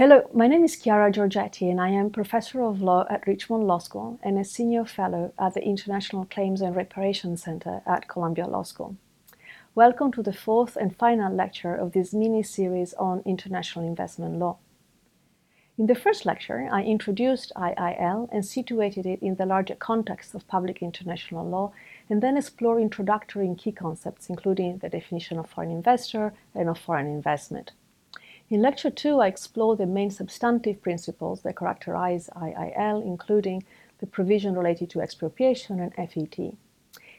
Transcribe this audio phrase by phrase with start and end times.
[0.00, 3.76] Hello, my name is Chiara Giorgetti and I am Professor of Law at Richmond Law
[3.76, 8.62] School and a Senior Fellow at the International Claims and Reparation Center at Columbia Law
[8.62, 8.96] School.
[9.74, 14.56] Welcome to the fourth and final lecture of this mini-series on international investment law.
[15.76, 20.48] In the first lecture, I introduced IIL and situated it in the larger context of
[20.48, 21.72] public international law,
[22.08, 26.78] and then explored introductory and key concepts, including the definition of foreign investor and of
[26.78, 27.72] foreign investment.
[28.50, 33.62] In Lecture 2, I explore the main substantive principles that characterize IIL, including
[34.00, 36.36] the provision related to expropriation and FET.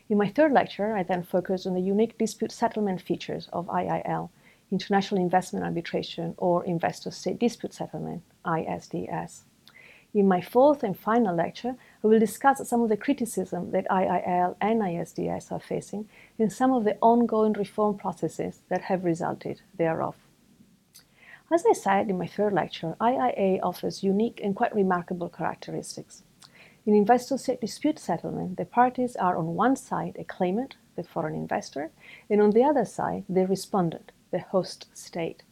[0.10, 4.30] In my third lecture, I then focused on the unique dispute settlement features of IIL,
[4.74, 9.44] International Investment Arbitration or Investor-State Dispute Settlement, ISDS.
[10.14, 14.58] In my fourth and final lecture, I will discuss some of the criticism that IIL
[14.60, 20.16] and ISDS are facing and some of the ongoing reform processes that have resulted thereof.
[21.54, 26.24] As I said in my third lecture, IIA offers unique and quite remarkable characteristics.
[26.86, 31.92] In investor-state dispute settlement, the parties are on one side a claimant, the foreign investor,
[32.30, 35.44] and on the other side the respondent, the host state,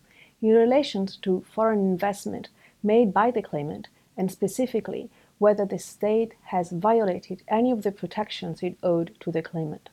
[0.41, 2.47] in relation to foreign investment
[2.81, 8.63] made by the claimant and specifically whether the state has violated any of the protections
[8.63, 9.89] it owed to the claimant.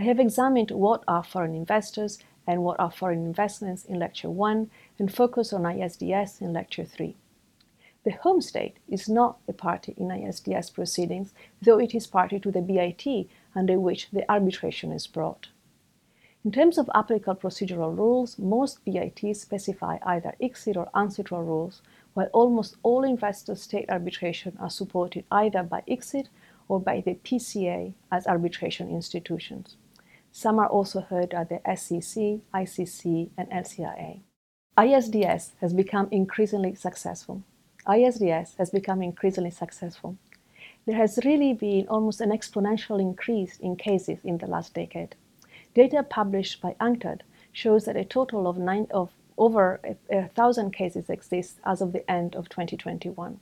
[0.00, 4.70] I have examined what are foreign investors and what are foreign investments in Lecture 1
[5.02, 7.16] and focus on ISDS in Lecture 3.
[8.04, 12.52] The home state is not a party in ISDS proceedings, though it is party to
[12.52, 15.48] the BIT under which the arbitration is brought.
[16.44, 21.82] In terms of applicable procedural rules, most BITs specify either ICSID or UNCITRAL rules,
[22.14, 26.28] while almost all investor-state arbitration are supported either by ICSID
[26.68, 29.74] or by the PCA as arbitration institutions.
[30.30, 34.20] Some are also heard at the SCC, ICC, and LCIA.
[34.78, 37.42] ISDS has become increasingly successful.
[37.86, 40.16] ISDS has become increasingly successful.
[40.86, 45.14] There has really been almost an exponential increase in cases in the last decade.
[45.74, 47.20] Data published by UNCTAD
[47.52, 51.92] shows that a total of, nine, of over a, a thousand cases exist as of
[51.92, 53.40] the end of 2021.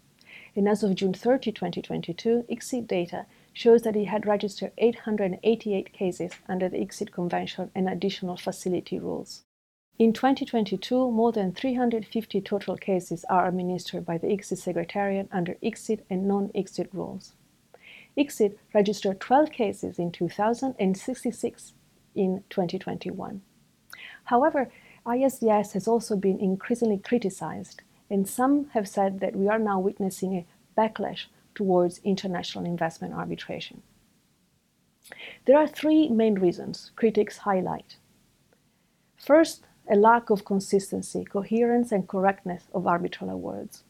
[0.56, 6.32] And as of June 30, 2022, ICSID data shows that it had registered 888 cases
[6.48, 9.44] under the ICSID Convention and additional facility rules.
[10.00, 16.00] In 2022, more than 350 total cases are administered by the ICSID Secretariat under ICSID
[16.08, 17.34] and non-ICSID rules.
[18.16, 21.74] ICSID registered 12 cases in 2000 and 66
[22.14, 23.42] in 2021.
[24.24, 24.72] However,
[25.04, 30.34] ISDS has also been increasingly criticized, and some have said that we are now witnessing
[30.34, 30.46] a
[30.80, 33.82] backlash towards international investment arbitration.
[35.44, 37.96] There are three main reasons critics highlight.
[39.18, 43.82] First, a lack of consistency, coherence, and correctness of arbitral awards.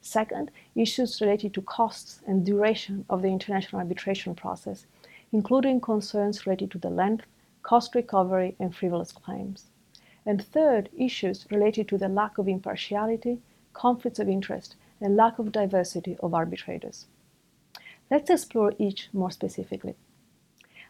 [0.00, 4.86] Second, issues related to costs and duration of the international arbitration process,
[5.32, 7.26] including concerns related to the length,
[7.62, 9.66] cost recovery, and frivolous claims.
[10.26, 13.40] And third, issues related to the lack of impartiality,
[13.72, 17.06] conflicts of interest, and lack of diversity of arbitrators.
[18.10, 19.94] Let's explore each more specifically.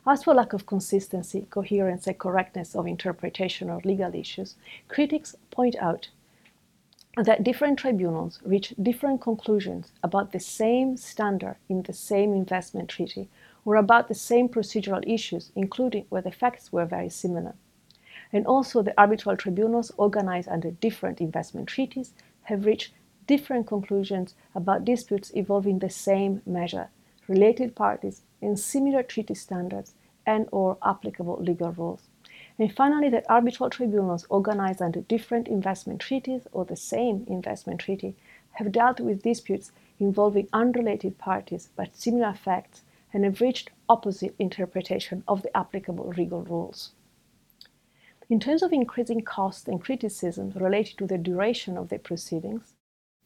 [0.06, 4.54] As for lack of consistency, coherence, and correctness of interpretation or legal issues,
[4.86, 6.10] critics point out
[7.16, 13.30] that different tribunals reach different conclusions about the same standard in the same investment treaty
[13.64, 17.54] or about the same procedural issues, including where the facts were very similar.
[18.30, 22.12] And also, the arbitral tribunals organized under different investment treaties
[22.42, 22.92] have reached
[23.26, 26.90] different conclusions about disputes involving the same measure,
[27.26, 29.94] related parties, and similar treaty standards
[30.26, 32.08] and or applicable legal rules.
[32.58, 38.14] And finally, that arbitral tribunals organized under different investment treaties or the same investment treaty
[38.52, 42.82] have dealt with disputes involving unrelated parties but similar facts
[43.12, 46.92] and have reached opposite interpretation of the applicable legal rules.
[48.30, 52.73] In terms of increasing costs and criticism related to the duration of the proceedings,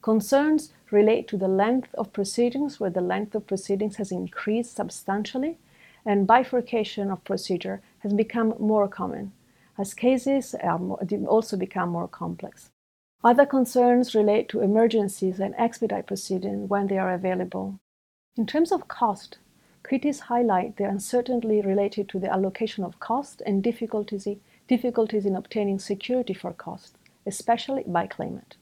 [0.02, 5.58] concerns relate to the length of proceedings, where the length of proceedings has increased substantially,
[6.04, 9.32] and bifurcation of procedure has become more common,
[9.76, 12.70] as cases more, also become more complex.
[13.24, 17.80] Other concerns relate to emergencies and expedite proceedings when they are available.
[18.36, 19.38] In terms of cost,
[19.82, 24.28] critics highlight the uncertainty related to the allocation of cost and difficulties,
[24.68, 26.96] difficulties in obtaining security for costs,
[27.26, 28.56] especially by claimant.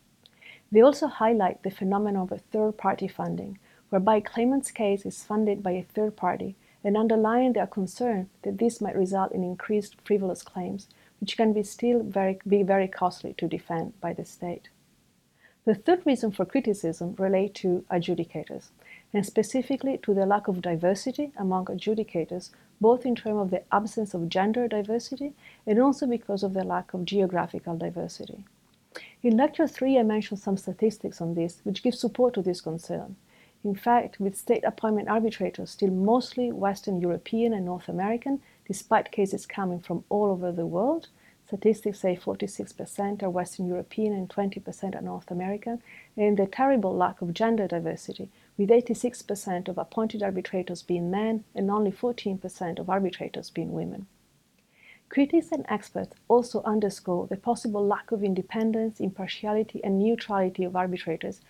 [0.72, 3.58] They also highlight the phenomenon of a third-party funding,
[3.90, 8.80] whereby claimant's case is funded by a third party, and underlying their concern that this
[8.80, 10.88] might result in increased frivolous claims,
[11.20, 14.68] which can be still very, be very costly to defend by the state.
[15.64, 18.70] The third reason for criticism relates to adjudicators,
[19.12, 24.14] and specifically to the lack of diversity among adjudicators, both in terms of the absence
[24.14, 25.32] of gender diversity
[25.66, 28.44] and also because of the lack of geographical diversity.
[29.22, 33.16] In Lecture 3, I mentioned some statistics on this, which give support to this concern.
[33.64, 39.46] In fact, with state appointment arbitrators still mostly Western European and North American, despite cases
[39.46, 41.08] coming from all over the world,
[41.46, 45.80] Statistics say 46% are Western European and 20% are North American,
[46.16, 51.70] and the terrible lack of gender diversity, with 86% of appointed arbitrators being men and
[51.70, 54.08] only 14% of arbitrators being women.
[55.08, 61.40] Critics and experts also underscore the possible lack of independence, impartiality, and neutrality of arbitrators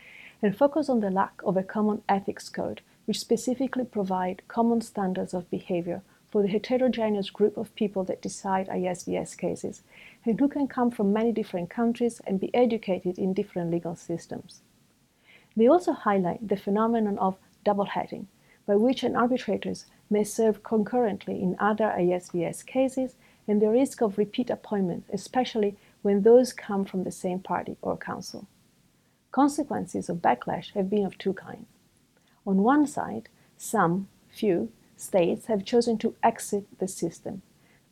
[0.43, 5.35] and focus on the lack of a common ethics code, which specifically provide common standards
[5.35, 9.82] of behavior for the heterogeneous group of people that decide ISDS cases,
[10.25, 14.61] and who can come from many different countries and be educated in different legal systems.
[15.56, 18.29] They also highlight the phenomenon of double hatting,
[18.67, 19.73] by which an arbitrator
[20.11, 23.14] may serve concurrently in other ISDS cases
[23.48, 27.96] and the risk of repeat appointments, especially when those come from the same party or
[27.96, 28.46] counsel.
[29.31, 31.66] Consequences of backlash have been of two kinds.
[32.46, 37.43] On one side, some, few, states have chosen to exit the system.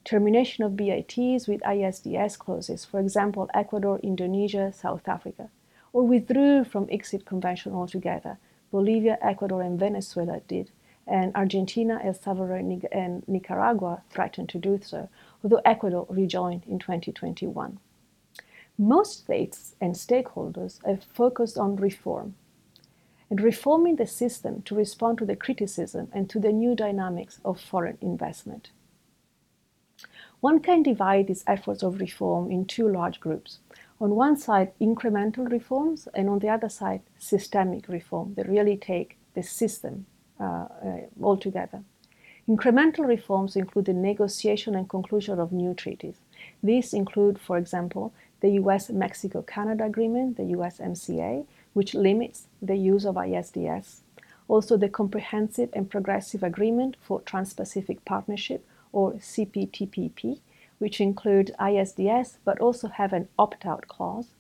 [0.04, 5.50] Termination of BITs with ISDS clauses, for example, Ecuador, Indonesia, South Africa,
[5.92, 8.38] or withdrew from ICSID convention altogether.
[8.70, 10.70] Bolivia, Ecuador, and Venezuela did,
[11.06, 15.08] and Argentina, El Salvador, and Nicaragua threatened to do so,
[15.42, 17.78] although Ecuador rejoined in 2021.
[18.76, 22.34] Most states and stakeholders have focused on reform,
[23.30, 27.60] and reforming the system to respond to the criticism and to the new dynamics of
[27.60, 28.70] foreign investment.
[30.40, 33.60] One can divide these efforts of reform in two large groups.
[34.00, 39.16] On one side, incremental reforms, and on the other side, systemic reform that really take
[39.34, 40.06] the system
[40.40, 41.84] Uh, uh, altogether.
[42.48, 46.16] Incremental reforms include the negotiation and conclusion of new treaties.
[46.60, 53.04] These include, for example, the US Mexico Canada Agreement, the USMCA, which limits the use
[53.06, 54.00] of ISDS.
[54.48, 60.40] Also, the Comprehensive and Progressive Agreement for Trans-Pacific Partnership, or CPTPP,
[60.78, 64.30] which include ISDS but also have an opt-out clause.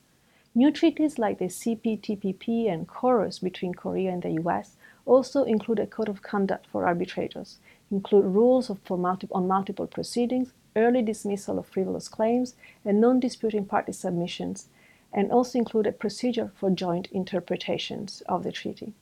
[0.56, 4.76] New treaties like the CPTPP and KORUS between Korea and the US
[5.06, 7.58] also include a code of conduct for arbitrators,
[7.90, 12.54] include rules multi on multiple proceedings, early dismissal of frivolous claims,
[12.84, 14.68] and non-disputing party submissions,
[15.12, 18.92] and also include a procedure for joint interpretations of the treaty.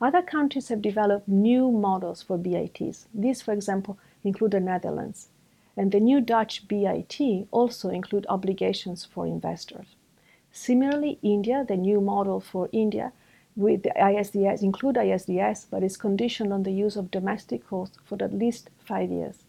[0.00, 3.06] Other countries have developed new models for BITs.
[3.14, 5.28] These, for example, include the Netherlands.
[5.76, 9.86] And the new Dutch BIT also include obligations for investors.
[10.52, 13.12] Similarly, India, the new model for India,
[13.56, 18.22] with the ISDS, include ISDS, but is conditioned on the use of domestic costs for
[18.22, 19.44] at least five years.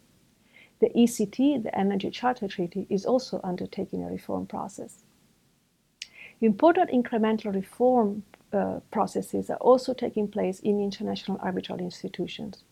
[0.79, 5.03] The ECT, the Energy Charter Treaty, is also undertaking a reform process.
[6.41, 12.63] Important incremental reform uh, processes are also taking place in international arbitral institutions.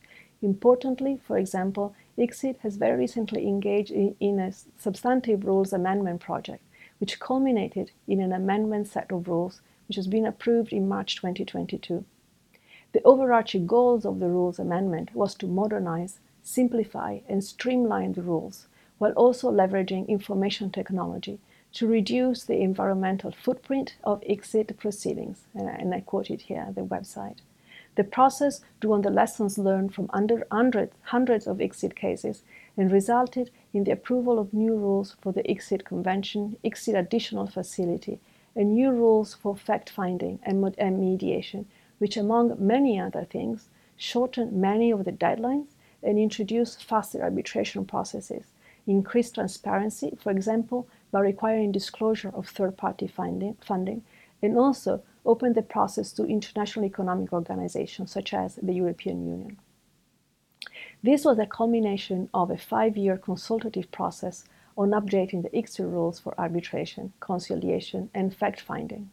[0.42, 6.64] Importantly, for example, ICSID has very recently engaged in, in, a substantive rules amendment project,
[7.00, 9.62] which culminated in an amendment set of rules
[9.94, 12.04] which has been approved in March 2022.
[12.94, 18.66] The overarching goals of the rules amendment was to modernize, simplify, and streamline the rules,
[18.98, 21.38] while also leveraging information technology
[21.74, 27.42] to reduce the environmental footprint of ICSID proceedings, and I quote it here, the website.
[27.94, 32.42] The process drew on the lessons learned from under hundreds, of ICSID cases
[32.76, 38.20] and resulted in the approval of new rules for the ICSID Convention, ICSID Additional Facility,
[38.56, 41.66] and new rules for fact-finding and, and mediation,
[41.98, 45.68] which, among many other things, shortened many of the deadlines
[46.02, 48.46] and introduced faster arbitration processes,
[48.86, 54.04] increased transparency, for example, by requiring disclosure of third-party funding,
[54.42, 59.58] and also open the process to international economic organizations such as the European Union.
[61.02, 64.46] This was a culmination of a five-year consultative process
[64.78, 69.10] on updating the ICSID rules for arbitration, conciliation, and fact-finding.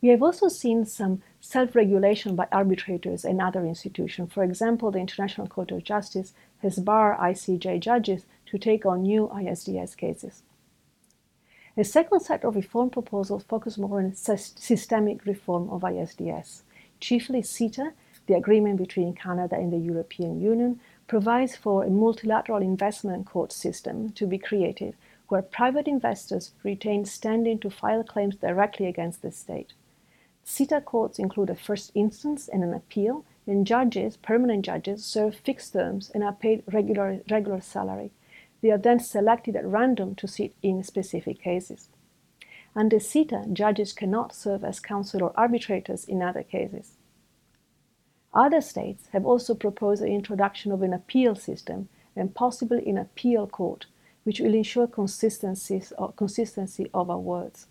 [0.00, 4.32] We have also seen some self-regulation by arbitrators and other institutions.
[4.32, 9.28] For example, the International Court of Justice has barred ICJ judges to take on new
[9.28, 10.42] ISDS cases.
[11.76, 16.62] A second set of reform proposals focus more on systemic reform of ISDS.
[16.98, 17.92] Chiefly CETA,
[18.26, 24.10] the agreement between Canada and the European Union, provides for a multilateral investment court system
[24.10, 24.94] to be created
[25.28, 29.72] where private investors retain standing to file claims directly against the state.
[30.44, 35.72] CETA courts include a first instance and an appeal, and judges, permanent judges, serve fixed
[35.72, 38.10] terms and are paid regular, regular salary.
[38.60, 41.88] They are then selected at random to sit in specific cases.
[42.74, 46.97] Under CETA, judges cannot serve as counsel or arbitrators in other cases.
[48.34, 53.46] Other states have also proposed the introduction of an appeal system and possibly an appeal
[53.46, 53.86] court,
[54.24, 55.80] which will ensure consistency
[56.92, 57.66] of awards.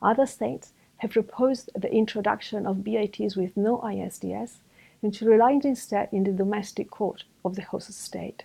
[0.00, 4.58] Other states have proposed the introduction of BITs with no ISDS
[5.02, 8.44] and to rely instead in the domestic court of the host state.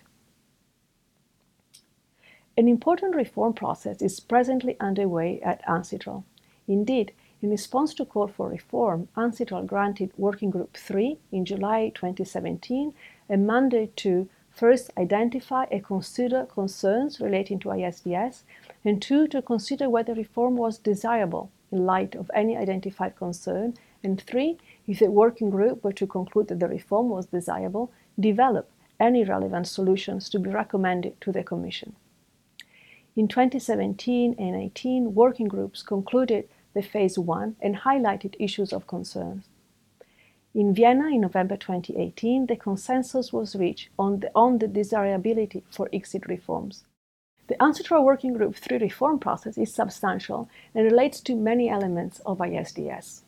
[2.56, 6.24] An important reform process is presently underway at UNCITRAL.
[6.68, 12.92] Indeed, in response to call for reform, UNCITRAL granted Working Group 3 in July 2017
[13.30, 18.42] a mandate to first identify and consider concerns relating to ISDS,
[18.84, 24.20] and two, to consider whether reform was desirable in light of any identified concern, and
[24.20, 28.68] three, if the working group were to conclude that the reform was desirable, develop
[28.98, 31.94] any relevant solutions to be recommended to the Commission.
[33.16, 39.42] In 2017 and 18, working groups concluded the phase one and highlighted issues of concern.
[40.52, 45.88] In Vienna in November 2018, the consensus was reached on the, on the desirability for
[45.92, 46.84] exit reforms.
[47.46, 52.38] The UNCITRAL Working Group 3 reform process is substantial and relates to many elements of
[52.38, 53.22] ISDS.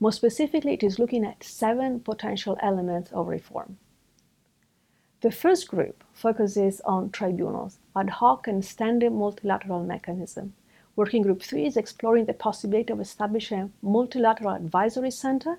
[0.00, 3.78] More specifically, it is looking at seven potential elements of reform.
[5.20, 10.54] The first group focuses on tribunals, ad hoc and standard multilateral mechanism.
[10.94, 15.58] Working Group 3 is exploring the possibility of establishing a multilateral advisory center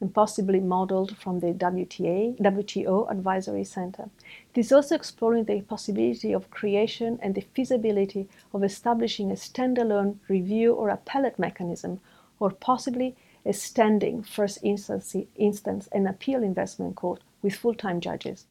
[0.00, 4.10] and possibly modeled from the WTA, WTO Advisory Center.
[4.52, 10.16] It is also exploring the possibility of creation and the feasibility of establishing a standalone
[10.26, 12.00] review or appellate mechanism,
[12.40, 13.14] or possibly
[13.46, 18.46] a standing first instance, instance and appeal investment court with full-time judges.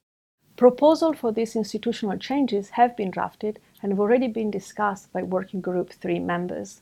[0.55, 5.61] Proposals for these institutional changes have been drafted and have already been discussed by Working
[5.61, 6.81] Group 3 members.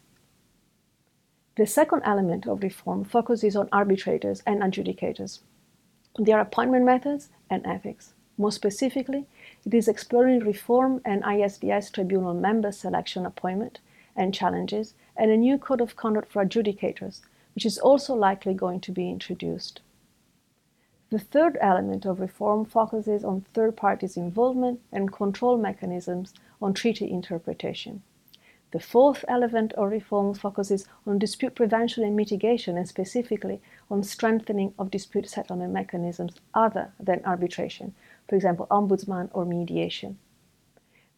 [1.56, 5.40] The second element of reform focuses on arbitrators and adjudicators,
[6.18, 8.14] their appointment methods and ethics.
[8.38, 9.28] More specifically,
[9.66, 13.80] it is exploring reform and ISDS tribunal member selection appointment
[14.16, 17.22] and challenges, and a new code of conduct for adjudicators,
[17.56, 19.82] which is also likely going to be introduced.
[21.12, 27.10] The third element of reform focuses on third parties' involvement and control mechanisms on treaty
[27.10, 28.04] interpretation.
[28.70, 34.76] The fourth element of reform focuses on dispute prevention and mitigation, and specifically on strengthening
[34.78, 37.96] of dispute settlement mechanisms other than arbitration,
[38.28, 40.20] for example, ombudsman or mediation.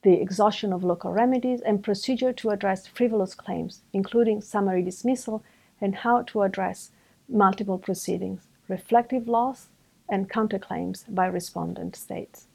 [0.03, 5.43] The exhaustion of local remedies and procedure to address frivolous claims, including summary dismissal
[5.81, 6.91] and how to address
[7.27, 9.67] multiple proceedings, reflective loss,
[10.11, 12.47] and counterclaims by respondent states.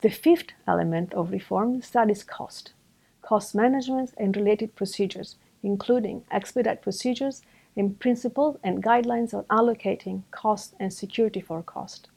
[0.00, 2.72] The fifth element of reform studies cost,
[3.20, 7.42] cost management and related procedures, including expedite procedures
[7.76, 12.08] and principles and guidelines on allocating cost and security for cost.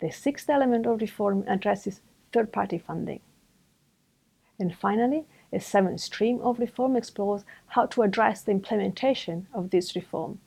[0.00, 2.00] The sixth element of reform addresses
[2.32, 3.20] third-party funding.
[4.58, 9.94] And finally, a seventh stream of reform explores how to address the implementation of this
[9.94, 10.40] reform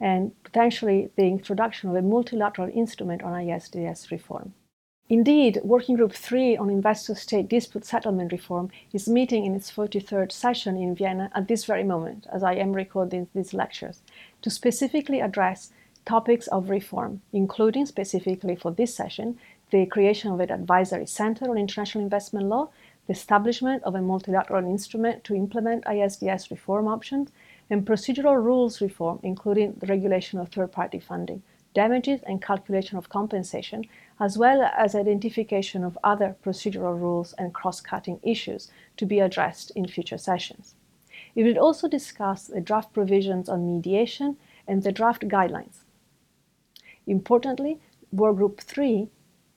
[0.00, 4.54] and potentially the introduction of a multilateral instrument on ISDS reform.
[5.10, 10.32] Indeed, Working Group 3 on Investor State Dispute Settlement Reform is meeting in its 43rd
[10.32, 14.00] session in Vienna at this very moment, as I am recording these lectures,
[14.40, 15.72] to specifically address
[16.06, 19.38] topics of reform, including specifically for this session,
[19.70, 22.70] the creation of an advisory center on international investment law,
[23.06, 27.30] the establishment of a multilateral instrument to implement ISDS reform options,
[27.70, 31.42] and procedural rules reform, including the regulation of third-party funding,
[31.74, 33.84] damages and calculation of compensation,
[34.20, 39.88] as well as identification of other procedural rules and cross-cutting issues to be addressed in
[39.88, 40.74] future sessions.
[41.34, 44.36] It will also discuss the draft provisions on mediation
[44.68, 45.82] and the draft guidelines.
[47.06, 47.80] Importantly,
[48.12, 49.08] Work Group 3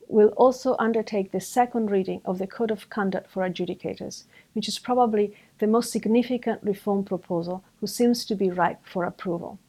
[0.08, 4.24] will also undertake the second reading of the Code of Conduct for Adjudicators,
[4.54, 9.60] which is probably the most significant reform proposal who seems to be ripe for approval.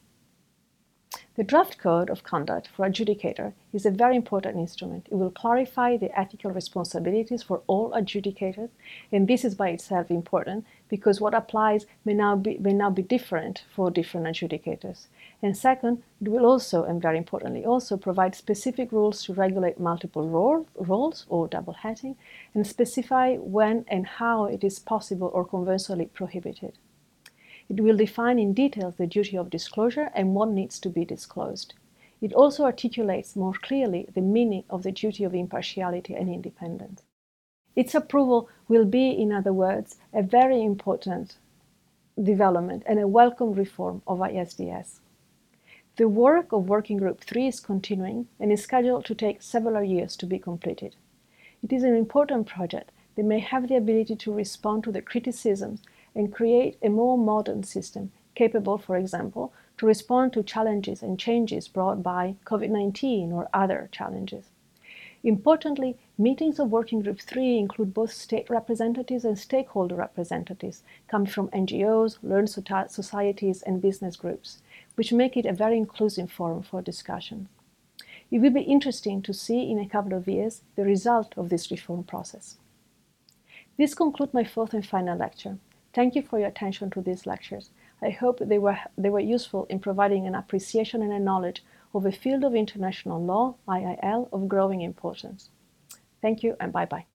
[1.39, 5.07] The draft code of conduct for adjudicator is a very important instrument.
[5.09, 8.67] It will clarify the ethical responsibilities for all adjudicators,
[9.09, 13.03] and this is by itself important because what applies may now be, may now be
[13.03, 15.07] different for different adjudicators.
[15.41, 20.27] And second, it will also, and very importantly, also provide specific rules to regulate multiple
[20.27, 22.17] role, roles or double hatting,
[22.53, 26.73] and specify when and how it is possible or conversely prohibited.
[27.69, 31.75] It will define in detail the duty of disclosure and what needs to be disclosed.
[32.19, 37.03] It also articulates more clearly the meaning of the duty of impartiality and independence.
[37.75, 41.37] Its approval will be, in other words, a very important
[42.21, 44.99] development and a welcome reform of ISDS.
[45.95, 50.15] The work of Working Group 3 is continuing and is scheduled to take several years
[50.17, 50.95] to be completed.
[51.63, 55.81] It is an important project that may have the ability to respond to the criticisms
[56.19, 61.69] and create a more modern system capable, for example, to respond to challenges and changes
[61.69, 64.49] brought by COVID-19 or other challenges.
[65.23, 71.47] Importantly, meetings of Working Group 3 include both state representatives and stakeholder representatives coming from
[71.49, 74.61] NGOs, learned societies, and business groups,
[74.95, 77.47] which make it a very inclusive forum for discussion.
[78.29, 81.71] It will be interesting to see in a couple of years the result of this
[81.71, 82.57] reform process.
[83.77, 85.57] This concludes my fourth and final lecture.
[85.93, 87.71] Thank you for your attention to these lectures.
[88.01, 92.05] I hope they were, they were useful in providing an appreciation and a knowledge of
[92.05, 95.49] a field of international law, IIL, of growing importance.
[96.21, 97.08] Thank you and bye-bye.